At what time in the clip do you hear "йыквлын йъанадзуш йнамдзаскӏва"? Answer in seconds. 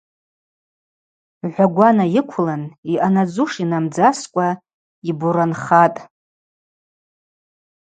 2.15-4.49